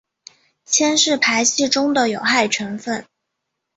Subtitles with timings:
[0.65, 3.05] 铅是排气中的有害成分。